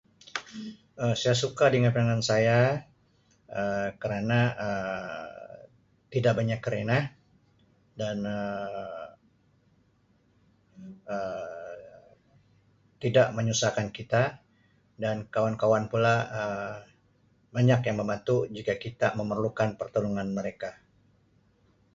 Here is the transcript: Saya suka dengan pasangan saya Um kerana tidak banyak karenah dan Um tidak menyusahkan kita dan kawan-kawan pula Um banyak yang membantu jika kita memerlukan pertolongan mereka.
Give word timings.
Saya 1.21 1.35
suka 1.43 1.65
dengan 1.73 1.91
pasangan 1.95 2.23
saya 2.31 2.59
Um 3.59 3.87
kerana 4.01 4.39
tidak 6.13 6.33
banyak 6.41 6.57
karenah 6.65 7.03
dan 7.99 8.17
Um 8.25 11.05
tidak 13.03 13.27
menyusahkan 13.37 13.87
kita 13.97 14.23
dan 15.03 15.15
kawan-kawan 15.33 15.85
pula 15.91 16.15
Um 16.41 16.75
banyak 17.61 17.79
yang 17.87 17.97
membantu 18.01 18.35
jika 18.57 18.73
kita 18.85 19.07
memerlukan 19.19 19.69
pertolongan 19.79 20.29
mereka. 20.37 20.71